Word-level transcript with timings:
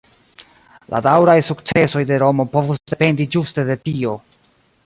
La 0.93 1.01
daŭraj 1.07 1.35
sukcesoj 1.49 2.03
de 2.13 2.19
Romo 2.25 2.49
povus 2.57 2.83
dependi 2.95 3.29
ĝuste 3.37 3.71
de 3.73 3.81
tio. 3.87 4.21